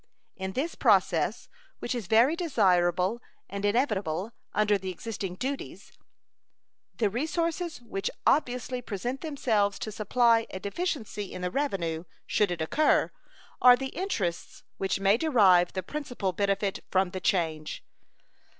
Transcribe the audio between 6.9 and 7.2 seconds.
the